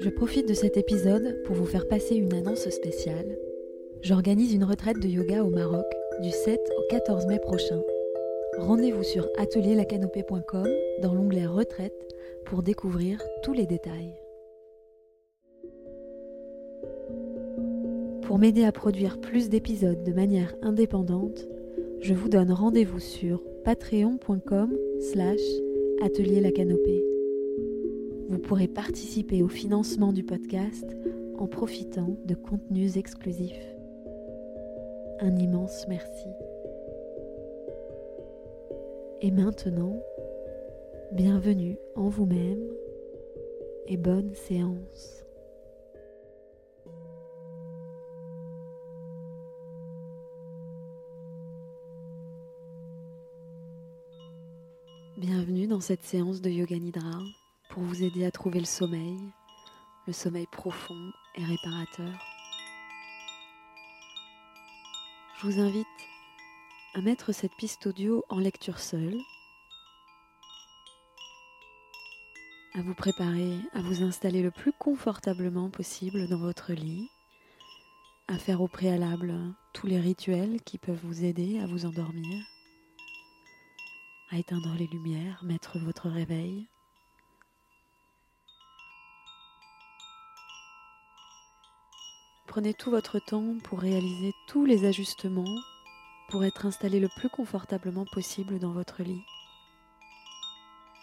Je 0.00 0.08
profite 0.08 0.48
de 0.48 0.54
cet 0.54 0.78
épisode 0.78 1.42
pour 1.44 1.54
vous 1.54 1.66
faire 1.66 1.86
passer 1.86 2.16
une 2.16 2.32
annonce 2.32 2.66
spéciale. 2.70 3.36
J'organise 4.00 4.54
une 4.54 4.64
retraite 4.64 4.98
de 4.98 5.06
yoga 5.06 5.44
au 5.44 5.50
Maroc 5.50 5.84
du 6.22 6.30
7 6.30 6.58
au 6.78 6.82
14 6.88 7.26
mai 7.26 7.38
prochain. 7.38 7.82
Rendez-vous 8.56 9.02
sur 9.02 9.28
atelierlacanopée.com 9.36 10.66
dans 11.02 11.12
l'onglet 11.12 11.44
Retraite 11.44 11.92
pour 12.46 12.62
découvrir 12.62 13.22
tous 13.42 13.52
les 13.52 13.66
détails. 13.66 14.14
Pour 18.22 18.38
m'aider 18.38 18.64
à 18.64 18.72
produire 18.72 19.20
plus 19.20 19.50
d'épisodes 19.50 20.02
de 20.02 20.12
manière 20.14 20.54
indépendante, 20.62 21.46
je 22.00 22.14
vous 22.14 22.30
donne 22.30 22.52
rendez-vous 22.52 23.00
sur 23.00 23.42
patreon.com 23.64 24.74
slash 24.98 25.42
atelierlacanopée 26.02 27.09
vous 28.30 28.38
pourrez 28.38 28.68
participer 28.68 29.42
au 29.42 29.48
financement 29.48 30.12
du 30.12 30.22
podcast 30.22 30.86
en 31.36 31.48
profitant 31.48 32.16
de 32.24 32.36
contenus 32.36 32.96
exclusifs. 32.96 33.74
Un 35.18 35.36
immense 35.36 35.84
merci. 35.88 36.28
Et 39.20 39.32
maintenant, 39.32 40.00
bienvenue 41.12 41.76
en 41.96 42.08
vous-même 42.08 42.62
et 43.86 43.96
bonne 43.96 44.32
séance. 44.34 45.24
Bienvenue 55.18 55.66
dans 55.66 55.80
cette 55.80 56.04
séance 56.04 56.40
de 56.40 56.48
Yoga 56.48 56.78
Nidra 56.78 57.18
pour 57.70 57.82
vous 57.84 58.02
aider 58.02 58.24
à 58.24 58.30
trouver 58.30 58.58
le 58.58 58.66
sommeil, 58.66 59.16
le 60.06 60.12
sommeil 60.12 60.46
profond 60.46 61.12
et 61.36 61.44
réparateur. 61.44 62.12
Je 65.38 65.46
vous 65.46 65.60
invite 65.60 65.86
à 66.94 67.00
mettre 67.00 67.32
cette 67.32 67.54
piste 67.56 67.86
audio 67.86 68.24
en 68.28 68.38
lecture 68.38 68.80
seule, 68.80 69.16
à 72.74 72.82
vous 72.82 72.94
préparer 72.94 73.56
à 73.72 73.80
vous 73.80 74.02
installer 74.02 74.42
le 74.42 74.50
plus 74.50 74.72
confortablement 74.72 75.70
possible 75.70 76.28
dans 76.28 76.38
votre 76.38 76.72
lit, 76.72 77.08
à 78.26 78.38
faire 78.38 78.60
au 78.60 78.68
préalable 78.68 79.34
tous 79.72 79.86
les 79.86 80.00
rituels 80.00 80.60
qui 80.62 80.78
peuvent 80.78 81.00
vous 81.04 81.24
aider 81.24 81.60
à 81.60 81.66
vous 81.66 81.86
endormir, 81.86 82.44
à 84.30 84.38
éteindre 84.38 84.74
les 84.76 84.86
lumières, 84.88 85.42
mettre 85.44 85.78
votre 85.78 86.08
réveil. 86.08 86.69
Prenez 92.50 92.74
tout 92.74 92.90
votre 92.90 93.20
temps 93.20 93.54
pour 93.62 93.78
réaliser 93.78 94.34
tous 94.48 94.64
les 94.64 94.84
ajustements 94.84 95.54
pour 96.30 96.44
être 96.44 96.66
installé 96.66 96.98
le 96.98 97.06
plus 97.06 97.28
confortablement 97.28 98.04
possible 98.06 98.58
dans 98.58 98.72
votre 98.72 99.04
lit. 99.04 99.22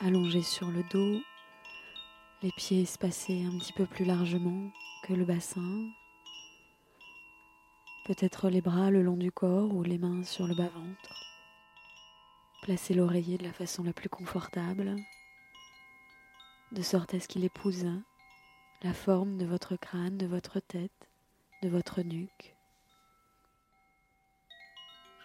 Allongé 0.01 0.41
sur 0.41 0.67
le 0.67 0.83
dos, 0.91 1.21
les 2.43 2.51
pieds 2.57 2.81
espacés 2.81 3.45
un 3.45 3.57
petit 3.59 3.71
peu 3.71 3.85
plus 3.85 4.03
largement 4.03 4.69
que 5.05 5.13
le 5.13 5.23
bassin, 5.23 5.87
peut-être 8.07 8.49
les 8.49 8.59
bras 8.59 8.91
le 8.91 9.01
long 9.01 9.15
du 9.15 9.31
corps 9.31 9.73
ou 9.73 9.83
les 9.83 9.97
mains 9.97 10.25
sur 10.25 10.47
le 10.47 10.53
bas-ventre. 10.53 11.15
Placez 12.63 12.93
l'oreiller 12.93 13.37
de 13.37 13.45
la 13.45 13.53
façon 13.53 13.83
la 13.83 13.93
plus 13.93 14.09
confortable, 14.09 14.97
de 16.73 16.81
sorte 16.81 17.13
à 17.13 17.21
ce 17.21 17.29
qu'il 17.29 17.45
épouse 17.45 17.87
la 18.83 18.93
forme 18.93 19.37
de 19.37 19.45
votre 19.45 19.77
crâne, 19.77 20.17
de 20.17 20.27
votre 20.27 20.59
tête 20.59 21.06
de 21.61 21.69
votre 21.69 22.01
nuque. 22.01 22.55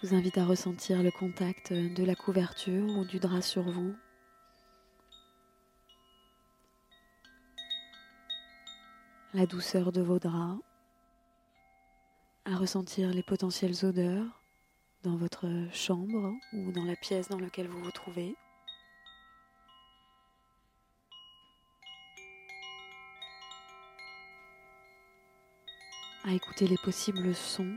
Je 0.00 0.08
vous 0.08 0.14
invite 0.14 0.38
à 0.38 0.44
ressentir 0.44 1.02
le 1.02 1.10
contact 1.10 1.72
de 1.72 2.04
la 2.04 2.14
couverture 2.14 2.88
ou 2.98 3.04
du 3.04 3.18
drap 3.18 3.42
sur 3.42 3.62
vous. 3.62 3.94
La 9.34 9.46
douceur 9.46 9.92
de 9.92 10.02
vos 10.02 10.18
draps, 10.18 10.60
à 12.44 12.56
ressentir 12.56 13.10
les 13.10 13.22
potentielles 13.22 13.84
odeurs 13.84 14.42
dans 15.02 15.16
votre 15.16 15.46
chambre 15.72 16.34
ou 16.52 16.72
dans 16.72 16.84
la 16.84 16.96
pièce 16.96 17.28
dans 17.28 17.38
laquelle 17.38 17.68
vous 17.68 17.82
vous 17.82 17.90
trouvez. 17.90 18.36
À 26.24 26.32
écouter 26.32 26.68
les 26.68 26.78
possibles 26.78 27.34
sons 27.34 27.76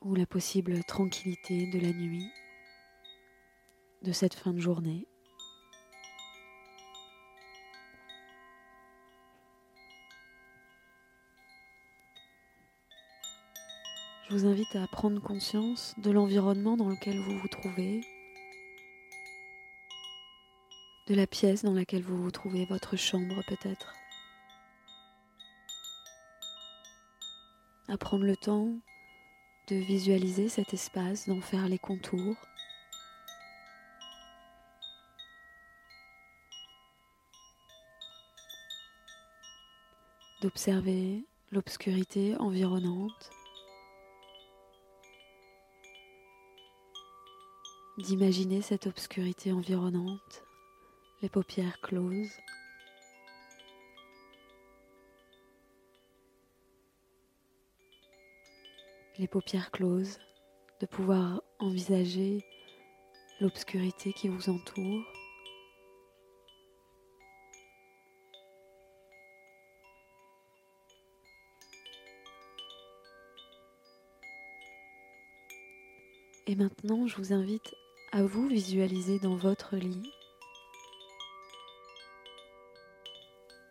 ou 0.00 0.14
la 0.14 0.24
possible 0.26 0.82
tranquillité 0.84 1.70
de 1.70 1.78
la 1.78 1.92
nuit, 1.92 2.30
de 4.02 4.12
cette 4.12 4.34
fin 4.34 4.54
de 4.54 4.60
journée. 4.60 5.06
Je 14.28 14.36
vous 14.36 14.46
invite 14.46 14.76
à 14.76 14.86
prendre 14.86 15.20
conscience 15.20 15.94
de 15.98 16.10
l'environnement 16.10 16.76
dans 16.76 16.88
lequel 16.88 17.18
vous 17.18 17.38
vous 17.38 17.48
trouvez, 17.48 18.02
de 21.08 21.14
la 21.14 21.26
pièce 21.26 21.64
dans 21.64 21.72
laquelle 21.72 22.02
vous 22.02 22.22
vous 22.22 22.30
trouvez, 22.30 22.66
votre 22.66 22.96
chambre 22.96 23.42
peut-être. 23.46 23.94
À 27.88 27.96
prendre 27.96 28.24
le 28.24 28.36
temps 28.36 28.68
de 29.68 29.76
visualiser 29.76 30.50
cet 30.50 30.74
espace, 30.74 31.26
d'en 31.26 31.40
faire 31.40 31.66
les 31.66 31.78
contours. 31.78 32.36
D'observer 40.42 41.24
l'obscurité 41.52 42.36
environnante. 42.36 43.30
D'imaginer 47.96 48.60
cette 48.60 48.86
obscurité 48.86 49.52
environnante 49.52 50.47
les 51.20 51.28
paupières 51.28 51.80
closes. 51.80 52.38
Les 59.18 59.26
paupières 59.26 59.72
closes, 59.72 60.18
de 60.80 60.86
pouvoir 60.86 61.42
envisager 61.58 62.44
l'obscurité 63.40 64.12
qui 64.12 64.28
vous 64.28 64.48
entoure. 64.48 65.02
Et 76.46 76.54
maintenant, 76.54 77.08
je 77.08 77.16
vous 77.16 77.32
invite 77.32 77.74
à 78.12 78.22
vous 78.22 78.46
visualiser 78.46 79.18
dans 79.18 79.36
votre 79.36 79.76
lit 79.76 80.12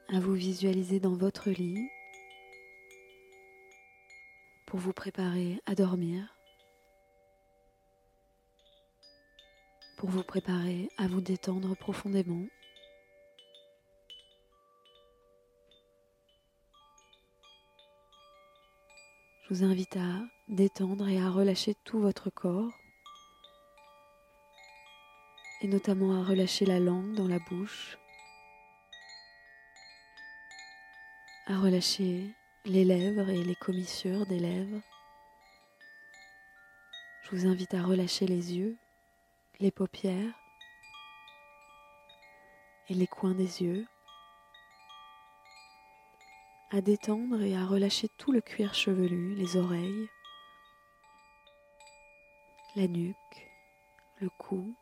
à 0.10 0.20
vous 0.20 0.34
visualiser 0.34 1.00
dans 1.00 1.16
votre 1.16 1.50
lit 1.50 1.90
pour 4.66 4.80
vous 4.80 4.94
préparer 4.94 5.60
à 5.66 5.76
dormir, 5.76 6.36
pour 9.98 10.10
vous 10.10 10.24
préparer 10.24 10.90
à 10.98 11.08
vous 11.08 11.22
détendre 11.22 11.76
profondément. 11.76 12.46
Je 19.44 19.54
vous 19.54 19.64
invite 19.64 19.98
à 19.98 20.22
détendre 20.48 21.08
et 21.10 21.20
à 21.20 21.30
relâcher 21.30 21.76
tout 21.84 22.00
votre 22.00 22.30
corps 22.30 22.72
et 25.62 25.68
notamment 25.68 26.22
à 26.22 26.24
relâcher 26.24 26.66
la 26.66 26.80
langue 26.80 27.14
dans 27.16 27.28
la 27.28 27.40
bouche, 27.40 27.98
à 31.50 31.58
relâcher 31.60 32.36
les 32.66 32.84
lèvres 32.84 33.30
et 33.30 33.42
les 33.42 33.56
commissures 33.56 34.26
des 34.26 34.40
lèvres. 34.40 34.82
Je 37.24 37.36
vous 37.36 37.48
invite 37.48 37.74
à 37.74 37.84
relâcher 37.84 38.28
les 38.28 38.54
yeux, 38.54 38.78
les 39.62 39.72
paupières 39.72 40.34
et 42.90 42.94
les 42.94 43.08
coins 43.08 43.34
des 43.34 43.64
yeux, 43.64 43.86
à 46.72 46.82
détendre 46.82 47.42
et 47.42 47.56
à 47.56 47.66
relâcher 47.66 48.10
tout 48.18 48.34
le 48.34 48.42
cuir 48.42 48.74
chevelu, 48.74 49.34
les 49.36 49.56
oreilles, 49.56 50.10
la 52.76 52.88
nuque, 52.90 53.50
le 54.20 54.30
cou, 54.30 54.76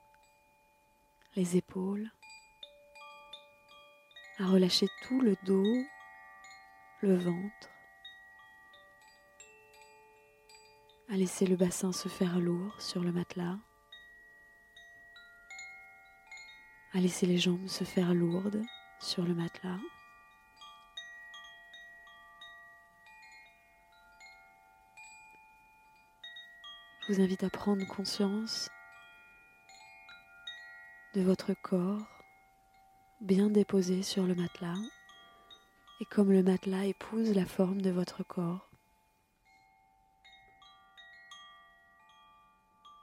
les 1.35 1.57
épaules, 1.57 2.09
à 4.39 4.47
relâcher 4.47 4.87
tout 5.03 5.21
le 5.21 5.35
dos, 5.45 5.85
le 7.05 7.15
ventre, 7.17 7.69
à 11.07 11.15
laisser 11.15 11.45
le 11.45 11.55
bassin 11.55 11.91
se 11.91 12.09
faire 12.09 12.39
lourd 12.39 12.81
sur 12.81 13.03
le 13.03 13.11
matelas, 13.11 13.59
à 16.93 16.99
laisser 16.99 17.27
les 17.27 17.37
jambes 17.37 17.67
se 17.67 17.83
faire 17.83 18.15
lourdes 18.15 18.63
sur 18.99 19.23
le 19.23 19.35
matelas. 19.35 19.77
Je 27.01 27.13
vous 27.13 27.21
invite 27.21 27.43
à 27.43 27.51
prendre 27.51 27.85
conscience 27.85 28.67
de 31.13 31.21
votre 31.21 31.53
corps 31.53 32.23
bien 33.21 33.51
déposé 33.51 34.01
sur 34.01 34.23
le 34.23 34.33
matelas 34.33 34.73
et 35.99 36.05
comme 36.05 36.31
le 36.31 36.43
matelas 36.43 36.85
épouse 36.85 37.33
la 37.33 37.45
forme 37.45 37.81
de 37.81 37.89
votre 37.89 38.23
corps. 38.23 38.69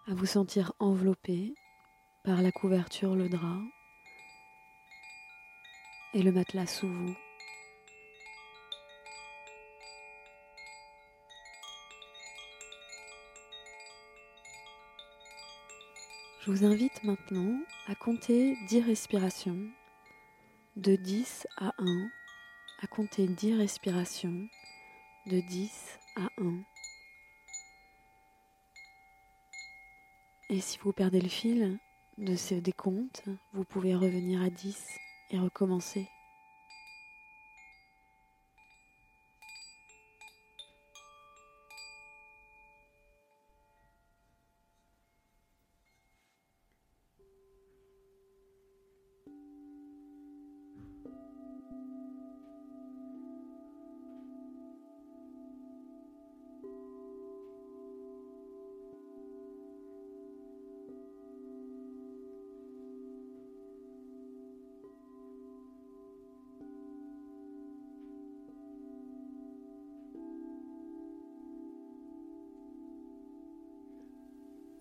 À 0.09 0.15
vous 0.15 0.27
sentir 0.27 0.73
enveloppé 0.79 1.55
par 2.25 2.43
la 2.43 2.53
couverture, 2.53 3.15
le 3.15 3.29
drap 3.29 3.61
et 6.15 6.23
le 6.23 6.33
matelas 6.33 6.67
sous 6.67 6.89
vous. 6.89 7.17
Je 16.41 16.50
vous 16.50 16.65
invite 16.65 17.05
maintenant 17.05 17.56
à 17.87 17.94
compter 17.94 18.56
10 18.67 18.81
respirations 18.81 19.61
de 20.75 20.97
10 20.97 21.47
à 21.56 21.73
1, 21.79 22.11
à 22.82 22.87
compter 22.88 23.26
10 23.26 23.55
respirations 23.58 24.49
de 25.26 25.40
10 25.40 25.99
à 26.17 26.29
1. 26.38 26.62
Et 30.50 30.61
si 30.61 30.79
vous 30.79 30.93
perdez 30.93 31.20
le 31.20 31.29
fil 31.29 31.79
de 32.19 32.34
ces 32.34 32.61
décomptes, 32.61 33.25
vous 33.52 33.64
pouvez 33.64 33.94
revenir 33.94 34.43
à 34.43 34.50
10 34.50 34.84
et 35.31 35.38
recommencer. 35.38 36.08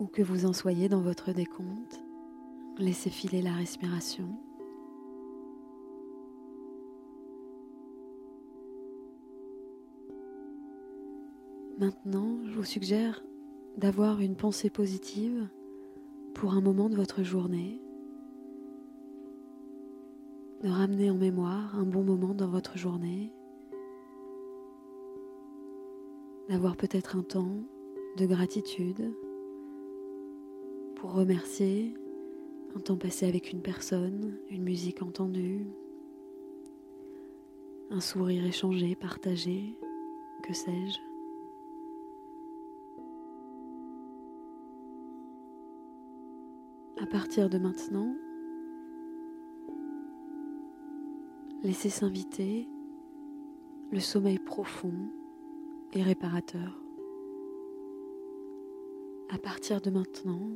Où 0.01 0.07
que 0.07 0.23
vous 0.23 0.47
en 0.47 0.51
soyez 0.51 0.89
dans 0.89 1.01
votre 1.01 1.31
décompte, 1.31 2.01
laissez 2.79 3.11
filer 3.11 3.43
la 3.43 3.51
respiration. 3.51 4.27
Maintenant, 11.77 12.39
je 12.47 12.55
vous 12.55 12.63
suggère 12.63 13.23
d'avoir 13.77 14.21
une 14.21 14.35
pensée 14.35 14.71
positive 14.71 15.47
pour 16.33 16.53
un 16.55 16.61
moment 16.61 16.89
de 16.89 16.95
votre 16.95 17.21
journée, 17.21 17.79
de 20.63 20.67
ramener 20.67 21.11
en 21.11 21.15
mémoire 21.17 21.77
un 21.77 21.85
bon 21.85 22.01
moment 22.01 22.33
dans 22.33 22.49
votre 22.49 22.75
journée, 22.75 23.31
d'avoir 26.49 26.75
peut-être 26.75 27.15
un 27.15 27.21
temps 27.21 27.59
de 28.17 28.25
gratitude 28.25 29.13
pour 31.01 31.13
remercier 31.13 31.95
un 32.75 32.79
temps 32.79 32.95
passé 32.95 33.27
avec 33.27 33.51
une 33.51 33.63
personne, 33.63 34.37
une 34.51 34.61
musique 34.61 35.01
entendue, 35.01 35.65
un 37.89 37.99
sourire 37.99 38.45
échangé, 38.45 38.93
partagé, 38.93 39.79
que 40.43 40.53
sais-je. 40.53 40.99
À 47.01 47.07
partir 47.07 47.49
de 47.49 47.57
maintenant, 47.57 48.15
laissez 51.63 51.89
s'inviter 51.89 52.67
le 53.91 53.99
sommeil 53.99 54.37
profond 54.37 55.09
et 55.93 56.03
réparateur. 56.03 56.79
À 59.29 59.39
partir 59.39 59.81
de 59.81 59.89
maintenant, 59.89 60.51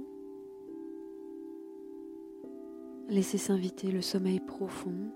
Laissez 3.08 3.38
s'inviter 3.38 3.92
le 3.92 4.02
sommeil 4.02 4.40
profond 4.40 5.12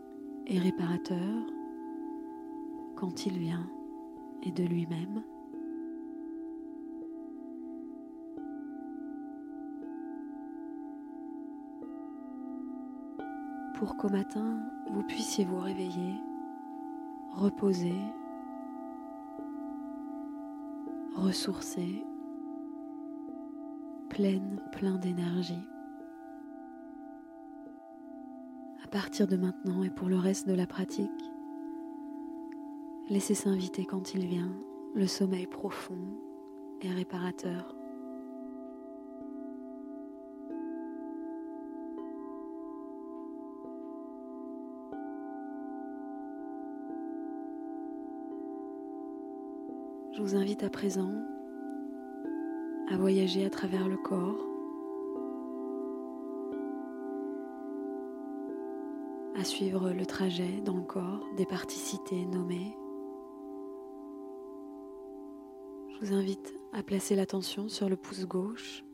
et 0.46 0.60
réparateur 0.60 1.18
quand 2.96 3.26
il 3.26 3.40
vient 3.40 3.68
et 4.44 4.52
de 4.52 4.64
lui-même. 4.64 5.24
Pour 13.74 13.98
qu'au 13.98 14.10
matin, 14.10 14.60
vous 14.92 15.04
puissiez 15.04 15.46
vous 15.46 15.60
réveiller, 15.60 16.14
reposer, 17.34 17.96
ressourcer, 21.16 22.04
pleine, 24.10 24.62
plein 24.74 24.98
d'énergie. 24.98 25.66
Partir 28.90 29.28
de 29.28 29.38
maintenant 29.38 29.84
et 29.84 29.90
pour 29.90 30.10
le 30.10 30.18
reste 30.18 30.48
de 30.48 30.54
la 30.54 30.66
pratique, 30.66 31.10
laissez 33.10 33.36
s'inviter 33.36 33.86
quand 33.86 34.16
il 34.16 34.26
vient 34.26 34.52
le 34.96 35.06
sommeil 35.06 35.46
profond 35.46 36.00
et 36.82 36.90
réparateur. 36.90 37.76
Je 50.14 50.22
vous 50.22 50.36
invite 50.36 50.64
à 50.64 50.70
présent 50.70 51.14
à 52.92 52.98
voyager 52.98 53.46
à 53.46 53.50
travers 53.52 53.88
le 53.88 53.98
corps 53.98 54.50
suivre 59.60 59.92
le 59.92 60.06
trajet 60.06 60.62
dans 60.64 60.78
le 60.78 60.84
corps 60.84 61.28
des 61.36 61.46
particités 61.46 62.26
nommées. 62.26 62.78
Je 65.90 66.06
vous 66.06 66.14
invite 66.14 66.56
à 66.72 66.82
placer 66.82 67.14
l'attention 67.14 67.68
sur 67.68 67.90
le 67.90 67.98
pouce 67.98 68.26
gauche, 68.26 68.86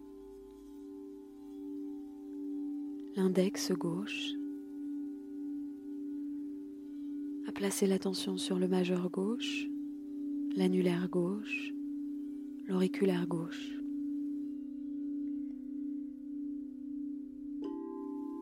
l'index 3.16 3.74
gauche, 3.74 4.34
à 7.48 7.52
placer 7.52 7.86
l'attention 7.86 8.36
sur 8.38 8.58
le 8.58 8.68
majeur 8.68 9.12
gauche, 9.12 9.68
l'annulaire 10.56 11.10
gauche, 11.10 11.72
l'auriculaire 12.66 13.28
gauche. 13.28 13.70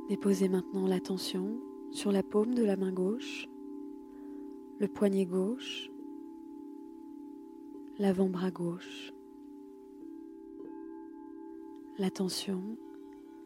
Déposez 0.07 0.47
maintenant 0.47 0.87
l'attention 0.87 1.59
sur 1.93 2.11
la 2.11 2.23
paume 2.23 2.55
de 2.55 2.63
la 2.63 2.75
main 2.75 2.91
gauche, 2.91 3.47
le 4.79 4.87
poignet 4.87 5.25
gauche, 5.25 5.91
l'avant-bras 7.99 8.49
gauche. 8.49 9.13
L'attention 11.99 12.61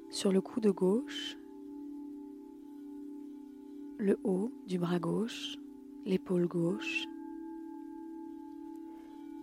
sur 0.10 0.32
le 0.32 0.40
coude 0.40 0.68
gauche, 0.68 1.38
le 3.98 4.18
haut 4.24 4.50
du 4.66 4.80
bras 4.80 5.00
gauche, 5.00 5.58
l'épaule 6.06 6.48
gauche. 6.48 7.06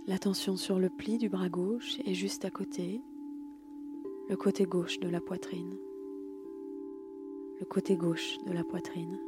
L'attention 0.06 0.56
sur 0.56 0.78
le 0.78 0.88
pli 0.88 1.18
du 1.18 1.28
bras 1.28 1.50
gauche 1.50 1.98
et 2.06 2.14
juste 2.14 2.46
à 2.46 2.50
côté, 2.50 3.02
le 4.30 4.36
côté 4.36 4.64
gauche 4.64 4.98
de 4.98 5.08
la 5.08 5.20
poitrine. 5.20 5.76
Le 7.60 7.66
côté 7.66 7.96
gauche 7.96 8.38
de 8.46 8.52
la 8.52 8.64
poitrine. 8.64 9.18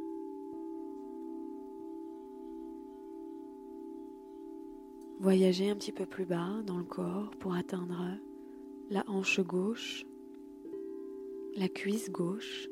Voyagez 5.19 5.69
un 5.69 5.75
petit 5.75 5.91
peu 5.91 6.05
plus 6.05 6.25
bas 6.25 6.61
dans 6.65 6.77
le 6.77 6.83
corps 6.83 7.31
pour 7.39 7.55
atteindre 7.55 8.03
la 8.89 9.03
hanche 9.07 9.39
gauche, 9.39 10.05
la 11.55 11.67
cuisse 11.67 12.11
gauche, 12.11 12.69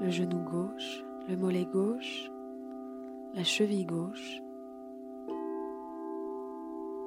le 0.00 0.10
genou 0.10 0.42
gauche, 0.44 1.04
le 1.28 1.36
mollet 1.36 1.66
gauche, 1.72 2.30
la 3.34 3.44
cheville 3.44 3.86
gauche. 3.86 4.40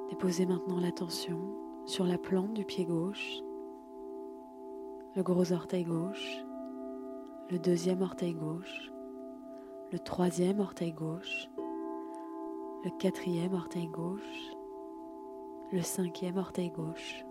Déposez 0.08 0.46
maintenant 0.46 0.80
l'attention 0.80 1.38
sur 1.84 2.04
la 2.06 2.16
plante 2.16 2.54
du 2.54 2.64
pied 2.64 2.86
gauche, 2.86 3.42
le 5.14 5.22
gros 5.22 5.52
orteil 5.52 5.84
gauche, 5.84 6.44
le 7.50 7.58
deuxième 7.58 8.02
orteil 8.02 8.34
gauche, 8.34 8.92
le 9.90 9.98
troisième 9.98 10.60
orteil 10.60 10.92
gauche, 10.92 11.48
le 12.84 12.90
quatrième 12.98 13.54
orteil 13.54 13.86
gauche, 13.86 14.52
le 15.72 15.80
cinquième 15.80 16.36
orteil 16.36 16.70
gauche. 16.70 17.24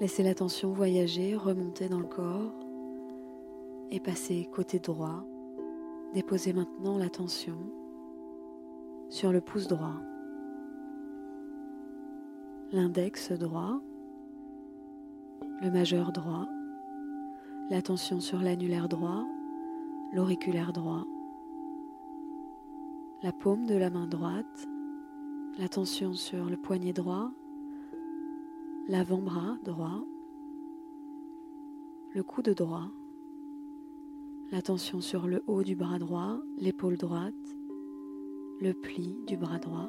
Laissez 0.00 0.22
l'attention 0.22 0.72
voyager, 0.72 1.34
remonter 1.34 1.88
dans 1.88 1.98
le 1.98 2.06
corps 2.06 2.54
et 3.90 3.98
passer 3.98 4.48
côté 4.52 4.78
droit. 4.78 5.24
Déposez 6.14 6.52
maintenant 6.52 6.96
l'attention 6.96 7.58
sur 9.08 9.32
le 9.32 9.40
pouce 9.40 9.66
droit, 9.66 9.96
l'index 12.70 13.32
droit, 13.32 13.80
le 15.62 15.70
majeur 15.70 16.12
droit, 16.12 16.46
l'attention 17.70 18.20
sur 18.20 18.40
l'annulaire 18.40 18.88
droit, 18.88 19.24
l'auriculaire 20.12 20.74
droit, 20.74 21.06
la 23.22 23.32
paume 23.32 23.64
de 23.64 23.74
la 23.74 23.88
main 23.88 24.06
droite, 24.06 24.68
l'attention 25.58 26.12
sur 26.12 26.44
le 26.44 26.58
poignet 26.58 26.92
droit, 26.92 27.30
l'avant-bras 28.86 29.56
droit, 29.64 30.04
le 32.14 32.22
coude 32.22 32.50
droit, 32.50 32.90
l'attention 34.52 35.00
sur 35.00 35.26
le 35.26 35.42
haut 35.46 35.62
du 35.62 35.74
bras 35.74 35.98
droit, 35.98 36.38
l'épaule 36.58 36.98
droite, 36.98 37.34
le 38.60 38.74
pli 38.74 39.16
du 39.26 39.38
bras 39.38 39.58
droit. 39.58 39.88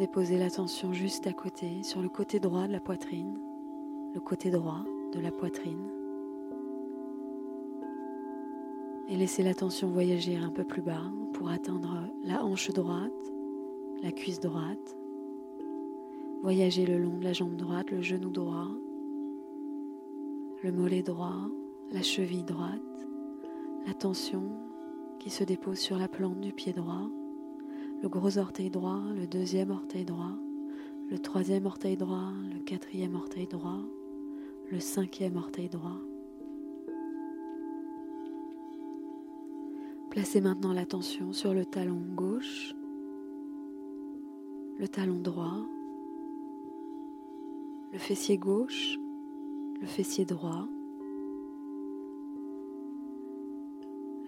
Déposez 0.00 0.38
l'attention 0.38 0.94
juste 0.94 1.26
à 1.26 1.34
côté, 1.34 1.82
sur 1.82 2.00
le 2.00 2.08
côté 2.08 2.40
droit 2.40 2.66
de 2.66 2.72
la 2.72 2.80
poitrine, 2.80 3.38
le 4.14 4.20
côté 4.20 4.50
droit 4.50 4.82
de 5.12 5.20
la 5.20 5.30
poitrine. 5.30 5.90
Et 9.08 9.16
laissez 9.16 9.42
l'attention 9.42 9.90
voyager 9.90 10.38
un 10.38 10.48
peu 10.48 10.64
plus 10.64 10.80
bas 10.80 11.02
pour 11.34 11.50
atteindre 11.50 11.98
la 12.24 12.42
hanche 12.42 12.70
droite, 12.70 13.12
la 14.02 14.10
cuisse 14.10 14.40
droite, 14.40 14.96
Voyagez 16.40 16.86
le 16.86 16.96
long 16.96 17.18
de 17.18 17.24
la 17.24 17.34
jambe 17.34 17.56
droite, 17.56 17.90
le 17.90 18.00
genou 18.00 18.30
droit, 18.30 18.68
le 20.62 20.72
mollet 20.72 21.02
droit, 21.02 21.42
la 21.92 22.00
cheville 22.00 22.44
droite, 22.44 22.80
la 23.86 23.92
tension 23.92 24.44
qui 25.18 25.28
se 25.28 25.44
dépose 25.44 25.78
sur 25.78 25.98
la 25.98 26.08
plante 26.08 26.40
du 26.40 26.54
pied 26.54 26.72
droit, 26.72 27.10
le 28.02 28.08
gros 28.08 28.38
orteil 28.38 28.70
droit, 28.70 29.02
le 29.14 29.26
deuxième 29.26 29.70
orteil 29.70 30.04
droit, 30.04 30.38
le 31.10 31.18
troisième 31.18 31.66
orteil 31.66 31.96
droit, 31.96 32.32
le 32.52 32.60
quatrième 32.60 33.14
orteil 33.14 33.46
droit, 33.46 33.80
le 34.70 34.80
cinquième 34.80 35.36
orteil 35.36 35.68
droit. 35.68 35.98
Placez 40.10 40.40
maintenant 40.40 40.72
l'attention 40.72 41.32
sur 41.32 41.52
le 41.52 41.64
talon 41.64 42.00
gauche, 42.14 42.74
le 44.78 44.88
talon 44.88 45.20
droit, 45.20 45.66
le 47.92 47.98
fessier 47.98 48.38
gauche, 48.38 48.98
le 49.80 49.86
fessier 49.86 50.24
droit, 50.24 50.66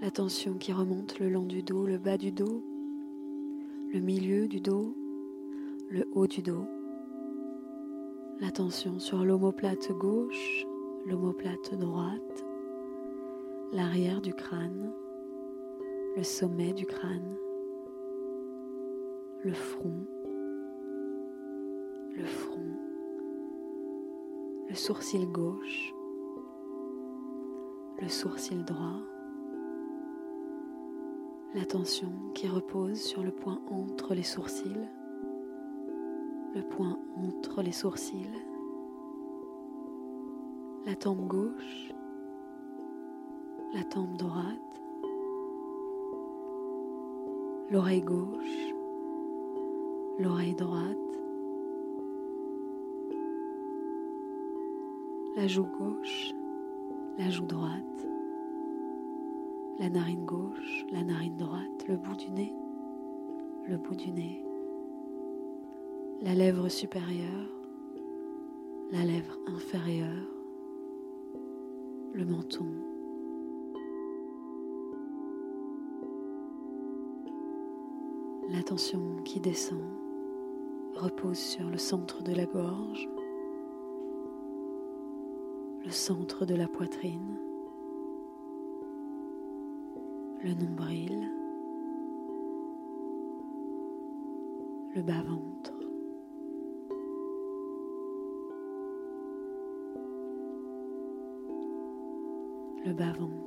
la 0.01 0.11
tension 0.11 0.55
qui 0.55 0.73
remonte 0.73 1.19
le 1.21 1.31
long 1.31 1.45
du 1.45 1.63
dos, 1.63 1.87
le 1.87 1.97
bas 1.97 2.19
du 2.19 2.33
dos, 2.33 2.63
le 3.93 4.01
milieu 4.01 4.49
du 4.49 4.61
dos, 4.61 4.97
le 5.91 6.05
haut 6.13 6.27
du 6.27 6.43
dos, 6.43 6.67
la 8.41 8.51
tension 8.51 8.99
sur 8.99 9.25
l'omoplate 9.25 9.93
gauche, 9.93 10.67
l'omoplate 11.07 11.75
droite, 11.79 12.45
l'arrière 13.73 14.21
du 14.21 14.35
crâne, 14.35 14.93
le 16.17 16.23
sommet 16.23 16.73
du 16.73 16.87
crâne, 16.87 17.37
le 19.45 19.53
front, 19.53 20.07
le 22.17 22.25
front 22.25 22.63
le 24.73 24.77
sourcil 24.77 25.31
gauche, 25.31 25.93
le 28.01 28.09
sourcil 28.09 28.65
droit, 28.65 29.03
l'attention 31.55 32.13
qui 32.35 32.49
repose 32.49 33.01
sur 33.01 33.23
le 33.23 33.31
point 33.31 33.61
entre 33.71 34.15
les 34.15 34.23
sourcils, 34.23 34.89
le 36.55 36.63
point 36.63 36.99
entre 37.17 37.63
les 37.63 37.73
sourcils, 37.73 38.43
la 40.87 40.95
tempe 40.95 41.27
gauche, 41.27 41.93
la 43.75 43.85
tempe 43.85 44.17
droite, 44.17 44.83
l'oreille 47.71 48.03
gauche, 48.03 48.75
l'oreille 50.19 50.55
droite, 50.55 50.97
la 55.37 55.47
joue 55.47 55.67
gauche, 55.79 56.33
la 57.19 57.29
joue 57.29 57.47
droite, 57.47 58.07
la 59.83 59.91
narine 59.91 60.25
gauche, 60.25 60.87
la 60.93 61.03
narine 61.03 61.37
droite, 61.37 61.89
le 61.89 61.97
bout 61.97 62.15
du 62.15 62.31
nez, 62.31 62.55
le 63.67 63.77
bout 63.77 63.97
du 63.97 64.13
nez, 64.13 64.45
la 66.21 66.37
lèvre 66.37 66.69
supérieure, 66.69 67.51
la 68.93 69.05
lèvre 69.05 69.37
inférieure, 69.49 70.29
le 72.13 72.25
menton. 72.25 72.67
L'attention 78.51 79.17
qui 79.25 79.41
descend 79.41 79.83
repose 80.95 81.39
sur 81.39 81.69
le 81.69 81.79
centre 81.79 82.23
de 82.23 82.33
la 82.33 82.47
gorge, 82.47 83.09
le 85.85 85.91
centre 85.91 86.47
de 86.47 86.55
la 86.55 86.69
poitrine, 86.69 87.37
le 90.43 90.55
nombril, 90.55 91.31
le 94.95 95.03
bas-ventre. 95.03 95.73
Le 102.85 102.93
bas-ventre. 102.93 103.43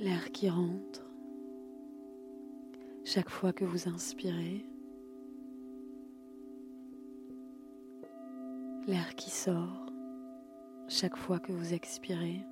l'air 0.00 0.30
qui 0.30 0.48
rentre 0.48 0.97
chaque 3.10 3.30
fois 3.30 3.54
que 3.54 3.64
vous 3.64 3.88
inspirez 3.88 4.66
l'air 8.86 9.14
qui 9.14 9.30
sort 9.30 9.86
chaque 10.88 11.16
fois 11.16 11.38
que 11.38 11.50
vous 11.50 11.72
expirez. 11.72 12.44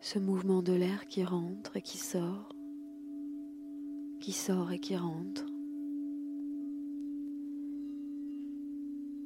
Ce 0.00 0.18
mouvement 0.18 0.62
de 0.62 0.72
l'air 0.72 1.06
qui 1.06 1.22
rentre 1.22 1.76
et 1.76 1.82
qui 1.82 1.98
sort, 1.98 2.48
qui 4.20 4.32
sort 4.32 4.72
et 4.72 4.78
qui 4.78 4.96
rentre. 4.96 5.44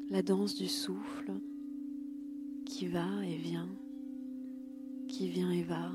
La 0.09 0.23
danse 0.23 0.57
du 0.57 0.67
souffle 0.67 1.35
qui 2.71 2.87
va 2.87 3.09
et 3.27 3.37
vient, 3.37 3.69
qui 5.09 5.29
vient 5.29 5.51
et 5.51 5.65
va. 5.65 5.91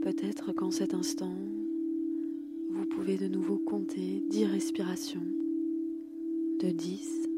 Peut-être 0.00 0.52
qu'en 0.54 0.70
cet 0.70 0.94
instant, 0.94 1.36
vous 2.70 2.86
pouvez 2.86 3.18
de 3.18 3.28
nouveau 3.28 3.58
compter 3.58 4.24
10 4.30 4.46
respirations 4.46 5.26
de 6.60 6.70
10 6.70 7.28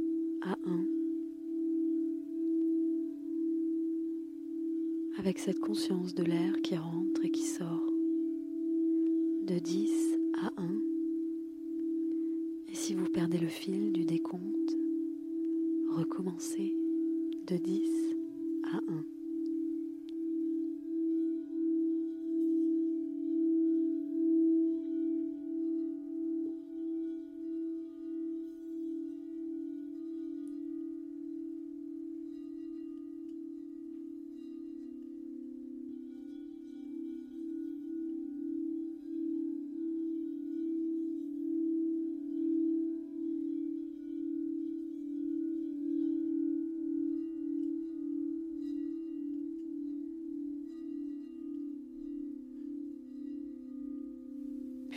à 0.43 0.57
1 0.65 1.00
avec 5.21 5.39
cette 5.39 5.61
conscience 5.61 6.15
de 6.15 6.25
l'air 6.25 6.63
qui 6.63 6.79
rentre 6.79 7.23
et 7.27 7.31
qui 7.31 7.43
sort 7.43 7.93
de 9.43 9.59
10 9.59 9.93
à 10.41 10.51
1 10.57 10.71
et 12.73 12.75
si 12.75 12.95
vous 12.95 13.05
perdez 13.05 13.37
le 13.37 13.47
fil 13.47 13.93
du 13.93 14.07
décompte, 14.07 14.79
recommencez 15.91 16.75
de 17.49 17.59
10 17.59 17.83
à 18.73 18.79
1. 18.79 19.20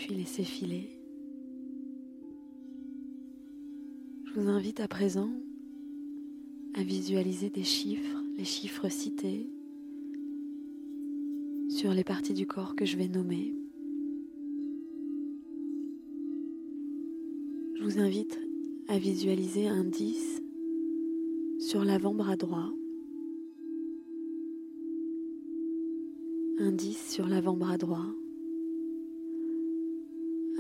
Puis 0.03 0.15
laissez 0.15 0.43
filer. 0.43 0.89
Je 4.25 4.33
vous 4.33 4.49
invite 4.49 4.81
à 4.81 4.87
présent 4.89 5.29
à 6.73 6.83
visualiser 6.83 7.49
des 7.49 7.63
chiffres, 7.63 8.21
les 8.37 8.43
chiffres 8.43 8.89
cités 8.89 9.47
sur 11.69 11.93
les 11.93 12.03
parties 12.03 12.33
du 12.33 12.45
corps 12.45 12.75
que 12.75 12.83
je 12.83 12.97
vais 12.97 13.07
nommer. 13.07 13.55
Je 17.75 17.83
vous 17.83 17.99
invite 17.99 18.37
à 18.89 18.97
visualiser 18.97 19.69
un 19.69 19.85
10 19.85 20.41
sur 21.59 21.85
l'avant-bras 21.85 22.35
droit, 22.35 22.69
un 26.59 26.73
10 26.73 27.09
sur 27.09 27.25
l'avant-bras 27.25 27.77
droit, 27.77 28.13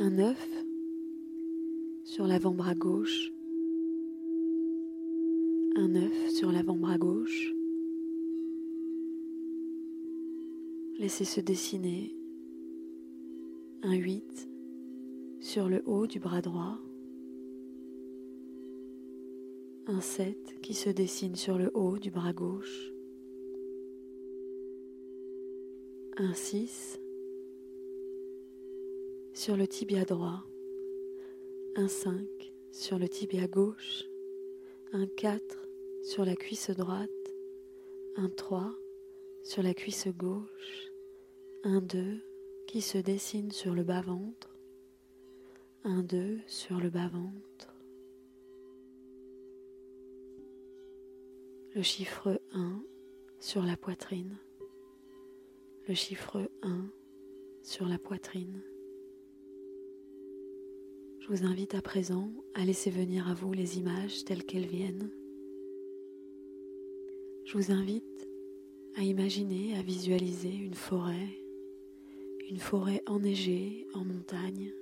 un 0.03 0.09
9 0.09 0.65
sur 2.03 2.27
l'avant-bras 2.27 2.75
gauche, 2.75 3.31
un 5.75 5.87
9 5.87 6.29
sur 6.29 6.51
l'avant-bras 6.51 6.97
gauche. 6.97 7.55
Laissez 10.99 11.23
se 11.23 11.39
dessiner 11.39 12.13
un 13.81 13.93
8 13.93 14.49
sur 15.39 15.69
le 15.69 15.81
haut 15.85 16.05
du 16.05 16.19
bras 16.19 16.41
droit, 16.41 16.81
un 19.87 20.01
7 20.01 20.59
qui 20.61 20.73
se 20.73 20.89
dessine 20.89 21.37
sur 21.37 21.57
le 21.57 21.71
haut 21.73 21.97
du 21.97 22.11
bras 22.11 22.33
gauche, 22.33 22.91
un 26.17 26.33
6 26.33 26.99
sur 29.33 29.57
le 29.57 29.67
tibia 29.67 30.05
droit, 30.05 30.43
un 31.75 31.87
5 31.87 32.21
sur 32.71 32.99
le 32.99 33.09
tibia 33.09 33.47
gauche, 33.47 34.05
un 34.91 35.07
4 35.07 35.41
sur 36.03 36.23
la 36.23 36.35
cuisse 36.35 36.69
droite, 36.69 37.09
un 38.15 38.29
3 38.29 38.71
sur 39.43 39.63
la 39.63 39.73
cuisse 39.73 40.07
gauche, 40.07 40.91
un 41.63 41.81
2 41.81 42.21
qui 42.67 42.81
se 42.81 42.99
dessine 42.99 43.49
sur 43.49 43.73
le 43.73 43.83
bas-ventre, 43.83 44.55
un 45.83 46.03
2 46.03 46.37
sur 46.45 46.79
le 46.79 46.91
bas-ventre, 46.91 47.75
le 51.73 51.81
chiffre 51.81 52.39
1 52.53 52.83
sur 53.39 53.63
la 53.63 53.77
poitrine, 53.77 54.37
le 55.87 55.95
chiffre 55.95 56.51
1 56.61 56.85
sur 57.63 57.87
la 57.87 57.97
poitrine. 57.97 58.61
Je 61.23 61.29
vous 61.29 61.45
invite 61.45 61.73
à 61.73 61.81
présent 61.81 62.29
à 62.53 62.65
laisser 62.65 62.89
venir 62.89 63.29
à 63.29 63.33
vous 63.33 63.53
les 63.53 63.77
images 63.77 64.25
telles 64.25 64.43
qu'elles 64.43 64.65
viennent. 64.65 65.09
Je 67.45 67.57
vous 67.57 67.71
invite 67.71 68.27
à 68.97 69.03
imaginer, 69.03 69.77
à 69.77 69.81
visualiser 69.81 70.53
une 70.53 70.73
forêt, 70.73 71.29
une 72.49 72.59
forêt 72.59 73.01
enneigée 73.07 73.87
en 73.93 74.03
montagne, 74.03 74.73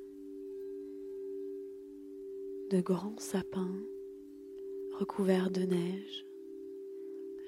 de 2.72 2.82
grands 2.82 3.20
sapins 3.20 3.78
recouverts 4.98 5.52
de 5.52 5.62
neige, 5.62 6.26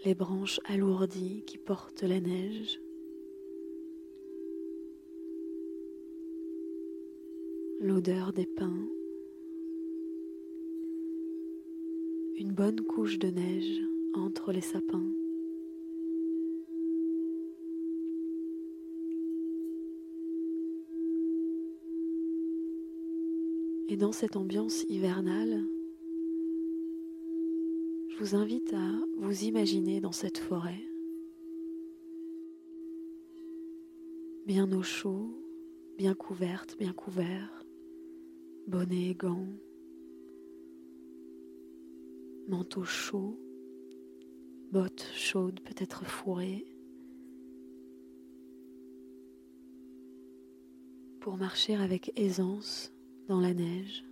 les 0.05 0.13
branches 0.13 0.59
alourdies 0.65 1.41
qui 1.47 1.57
portent 1.57 2.03
la 2.03 2.19
neige. 2.19 2.79
L'odeur 7.83 8.31
des 8.31 8.45
pins, 8.45 8.87
une 12.37 12.53
bonne 12.53 12.79
couche 12.79 13.19
de 13.19 13.27
neige 13.27 13.81
entre 14.13 14.53
les 14.53 14.61
sapins. 14.61 15.11
Et 23.89 23.97
dans 23.97 24.13
cette 24.13 24.37
ambiance 24.37 24.85
hivernale, 24.87 25.65
je 28.07 28.17
vous 28.17 28.33
invite 28.33 28.73
à 28.73 28.91
vous 29.17 29.43
imaginer 29.43 29.99
dans 29.99 30.13
cette 30.13 30.37
forêt, 30.37 30.87
bien 34.45 34.71
au 34.71 34.83
chaud, 34.83 35.37
bien 35.97 36.13
couverte, 36.13 36.77
bien 36.77 36.93
couvert, 36.93 37.62
bonnet, 38.67 39.13
gants, 39.13 39.47
manteau 42.47 42.83
chaud, 42.83 43.39
bottes 44.71 45.09
chaudes 45.13 45.59
peut-être 45.61 46.05
fourrées, 46.05 46.65
pour 51.19 51.37
marcher 51.37 51.75
avec 51.75 52.11
aisance 52.19 52.93
dans 53.27 53.39
la 53.39 53.53
neige. 53.53 54.03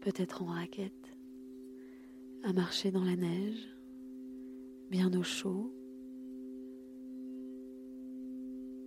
Peut-être 0.00 0.42
en 0.42 0.46
raquette, 0.46 1.16
à 2.42 2.52
marcher 2.52 2.90
dans 2.90 3.04
la 3.04 3.16
neige, 3.16 3.68
bien 4.90 5.12
au 5.12 5.22
chaud, 5.22 5.70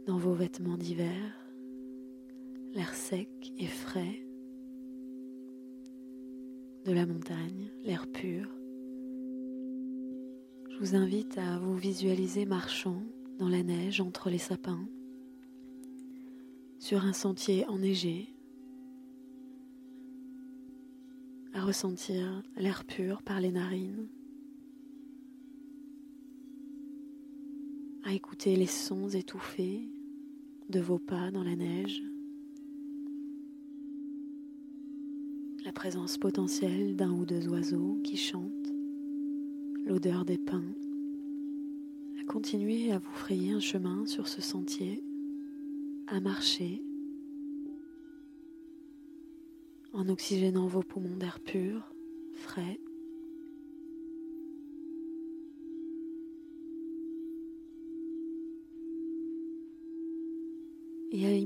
dans 0.08 0.18
vos 0.18 0.34
vêtements 0.34 0.78
d'hiver, 0.78 1.36
l'air 2.74 2.96
sec 2.96 3.30
et 3.58 3.68
frais 3.68 4.26
de 6.86 6.94
la 6.94 7.06
montagne, 7.06 7.70
l'air 7.84 8.08
pur. 8.08 8.50
Je 10.70 10.78
vous 10.80 10.96
invite 10.96 11.38
à 11.38 11.60
vous 11.60 11.76
visualiser 11.76 12.46
marchant 12.46 13.04
dans 13.38 13.50
la 13.50 13.64
neige 13.64 14.00
entre 14.00 14.30
les 14.30 14.38
sapins, 14.38 14.88
sur 16.80 17.04
un 17.04 17.14
sentier 17.14 17.68
enneigé, 17.68 18.30
à 21.54 21.66
ressentir 21.66 22.44
l'air 22.56 22.86
pur 22.86 23.22
par 23.24 23.42
les 23.42 23.52
narines, 23.52 24.08
à 28.06 28.14
écouter 28.14 28.56
les 28.56 28.68
sons 28.68 29.10
étouffés 29.10 29.92
de 30.70 30.80
vos 30.80 31.00
pas 31.00 31.32
dans 31.32 31.44
la 31.44 31.56
neige, 31.56 32.04
la 35.66 35.72
présence 35.72 36.18
potentielle 36.18 36.96
d'un 36.96 37.12
ou 37.12 37.26
deux 37.26 37.48
oiseaux 37.48 38.00
qui 38.04 38.18
chantent, 38.18 38.74
l'odeur 39.86 40.26
des 40.26 40.38
pins, 40.38 40.74
à 42.20 42.24
continuer 42.26 42.92
à 42.92 43.00
vous 43.00 43.12
frayer 43.12 43.52
un 43.52 43.60
chemin 43.60 44.06
sur 44.06 44.28
ce 44.28 44.42
sentier, 44.42 45.04
à 46.08 46.20
marcher. 46.20 46.84
En 49.94 50.10
oxygénant 50.10 50.68
vos 50.68 50.84
poumons 50.84 51.16
d'air 51.18 51.40
pur, 51.40 51.94
frais. 52.34 52.80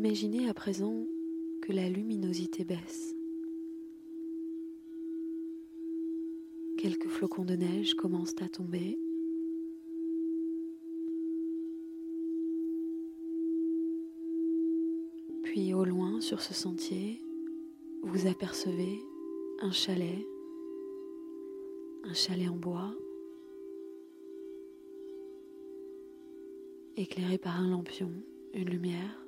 Imaginer 0.04 0.50
à 0.50 0.56
présent 0.56 1.06
que 1.62 1.72
la 1.72 1.88
luminosité 1.88 2.64
baisse. 2.64 3.16
Quelques 6.76 7.08
flocons 7.08 7.46
de 7.46 7.54
neige 7.54 7.94
commencent 7.94 8.42
à 8.42 8.50
tomber. 8.50 8.98
Puis 15.44 15.76
au 15.76 15.86
loin 15.86 16.20
sur 16.20 16.42
ce 16.42 16.56
sentier, 16.56 17.22
vous 18.02 18.26
apercevez 18.26 19.00
un 19.60 19.72
chalet, 19.72 20.26
un 22.06 22.14
chalet 22.16 22.50
en 22.50 22.56
bois, 22.56 22.96
éclairé 26.98 27.38
par 27.38 27.60
un 27.60 27.70
lampion, 27.70 28.12
une 28.56 28.68
lumière. 28.68 29.22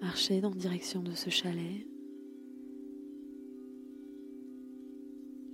Marchez 0.00 0.40
dans 0.40 0.50
la 0.50 0.56
direction 0.56 1.02
de 1.02 1.12
ce 1.12 1.28
chalet, 1.28 1.86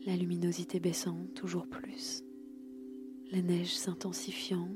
la 0.04 0.16
luminosité 0.16 0.80
baissant 0.80 1.16
toujours 1.34 1.66
plus, 1.66 2.22
la 3.30 3.40
neige 3.40 3.74
s'intensifiant. 3.74 4.68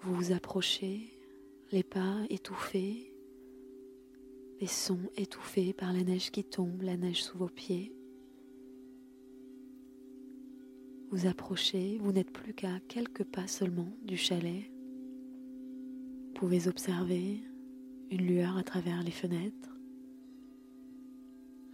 Vous 0.00 0.14
vous 0.14 0.32
approchez, 0.32 1.12
les 1.70 1.82
pas 1.82 2.24
étouffés, 2.30 3.12
les 4.60 4.66
sons 4.66 5.10
étouffés 5.16 5.74
par 5.74 5.92
la 5.92 6.02
neige 6.02 6.30
qui 6.30 6.44
tombe, 6.44 6.80
la 6.80 6.96
neige 6.96 7.22
sous 7.22 7.36
vos 7.36 7.50
pieds. 7.50 7.94
Vous 11.10 11.26
approchez, 11.26 11.98
vous 11.98 12.12
n'êtes 12.12 12.30
plus 12.30 12.54
qu'à 12.54 12.80
quelques 12.88 13.24
pas 13.24 13.46
seulement 13.46 13.92
du 14.02 14.16
chalet. 14.16 14.70
Vous 16.26 16.32
pouvez 16.34 16.68
observer 16.68 17.42
une 18.10 18.26
lueur 18.26 18.56
à 18.56 18.62
travers 18.62 19.02
les 19.02 19.10
fenêtres, 19.10 19.76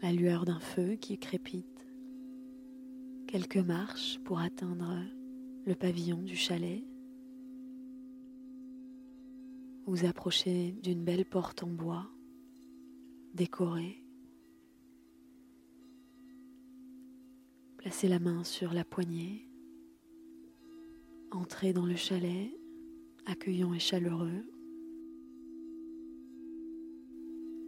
la 0.03 0.13
lueur 0.13 0.45
d'un 0.45 0.59
feu 0.59 0.97
qui 0.97 1.19
crépite, 1.19 1.87
quelques 3.27 3.57
marches 3.57 4.19
pour 4.25 4.41
atteindre 4.41 4.97
le 5.65 5.75
pavillon 5.75 6.23
du 6.23 6.37
chalet. 6.37 6.85
Vous 9.87 10.05
approchez 10.05 10.73
d'une 10.83 11.05
belle 11.05 11.25
porte 11.25 11.63
en 11.63 11.69
bois 11.69 12.07
décorée. 13.35 14.03
Placez 17.77 18.09
la 18.09 18.19
main 18.19 18.45
sur 18.45 18.73
la 18.73 18.85
poignée. 18.85 19.49
Entrez 21.31 21.73
dans 21.73 21.85
le 21.85 21.97
chalet, 21.97 22.51
accueillant 23.27 23.75
et 23.75 23.79
chaleureux. 23.79 24.45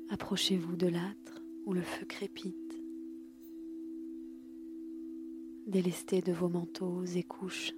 Approchez-vous 0.08 0.76
de 0.76 0.86
l'âtre 0.86 1.42
où 1.64 1.72
le 1.72 1.82
feu 1.82 2.06
crépite. 2.06 2.54
Délestez 5.66 6.22
de 6.22 6.32
vos 6.32 6.48
manteaux 6.48 7.04
et 7.04 7.22
couches 7.22 7.72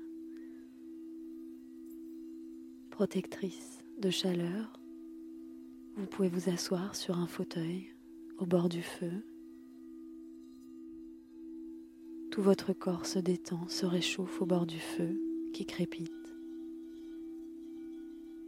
protectrices 2.90 3.78
de 3.98 4.10
chaleur 4.10 4.78
vous 5.98 6.06
pouvez 6.06 6.28
vous 6.28 6.48
asseoir 6.48 6.94
sur 6.94 7.18
un 7.18 7.26
fauteuil 7.26 7.92
au 8.38 8.46
bord 8.46 8.68
du 8.68 8.82
feu. 8.82 9.10
Tout 12.30 12.40
votre 12.40 12.72
corps 12.72 13.04
se 13.04 13.18
détend, 13.18 13.66
se 13.66 13.84
réchauffe 13.84 14.40
au 14.40 14.46
bord 14.46 14.64
du 14.64 14.78
feu 14.78 15.20
qui 15.52 15.66
crépite. 15.66 16.12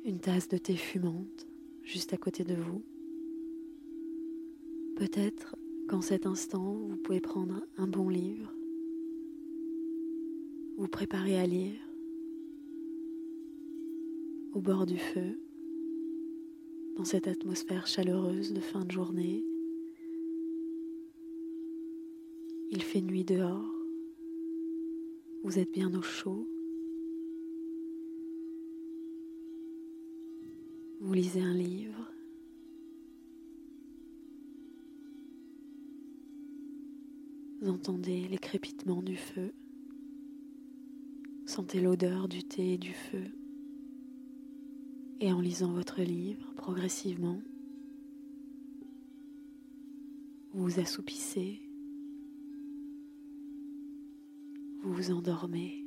Une 0.04 0.20
tasse 0.20 0.46
de 0.46 0.58
thé 0.58 0.76
fumante 0.76 1.48
juste 1.82 2.12
à 2.12 2.16
côté 2.16 2.44
de 2.44 2.54
vous. 2.54 2.84
Peut-être 5.00 5.56
qu'en 5.88 6.02
cet 6.02 6.26
instant, 6.26 6.74
vous 6.74 6.98
pouvez 6.98 7.20
prendre 7.20 7.66
un 7.78 7.86
bon 7.86 8.10
livre, 8.10 8.54
vous 10.76 10.88
préparer 10.88 11.38
à 11.38 11.46
lire 11.46 11.80
au 14.52 14.60
bord 14.60 14.84
du 14.84 14.98
feu 14.98 15.40
dans 16.98 17.04
cette 17.04 17.28
atmosphère 17.28 17.86
chaleureuse 17.86 18.52
de 18.52 18.60
fin 18.60 18.84
de 18.84 18.90
journée. 18.90 19.42
Il 22.70 22.82
fait 22.82 23.00
nuit 23.00 23.24
dehors. 23.24 23.74
Vous 25.44 25.58
êtes 25.58 25.72
bien 25.72 25.94
au 25.94 26.02
chaud. 26.02 26.46
Vous 31.00 31.14
lisez 31.14 31.40
un 31.40 31.54
livre. 31.54 31.89
Vous 37.60 37.68
entendez 37.68 38.26
les 38.26 38.38
crépitements 38.38 39.02
du 39.02 39.16
feu. 39.16 39.52
Sentez 41.44 41.78
l'odeur 41.78 42.26
du 42.26 42.42
thé 42.42 42.74
et 42.74 42.78
du 42.78 42.94
feu. 42.94 43.24
Et 45.20 45.30
en 45.30 45.40
lisant 45.40 45.72
votre 45.72 46.00
livre 46.00 46.54
progressivement, 46.54 47.42
vous 50.52 50.64
vous 50.64 50.80
assoupissez, 50.80 51.60
vous 54.82 54.92
vous 54.94 55.10
endormez, 55.10 55.84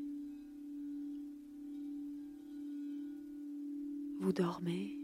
vous 4.20 4.32
dormez. 4.32 5.03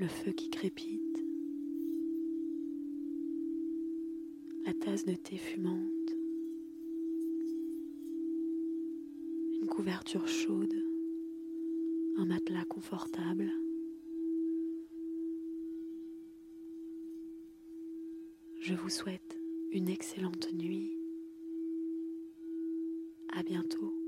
Le 0.00 0.08
feu 0.08 0.32
qui 0.32 0.48
crépite, 0.48 1.22
la 4.64 4.72
tasse 4.72 5.04
de 5.04 5.12
thé 5.12 5.36
fumante. 5.36 5.90
couverture 9.68 10.26
chaude, 10.26 10.74
un 12.16 12.24
matelas 12.26 12.64
confortable. 12.64 13.52
Je 18.58 18.74
vous 18.74 18.88
souhaite 18.90 19.38
une 19.70 19.88
excellente 19.88 20.52
nuit. 20.52 20.92
À 23.34 23.42
bientôt. 23.42 23.99